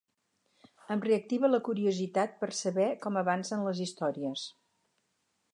[0.95, 4.51] Em reactiva la curiositat per saber com avancen les històries.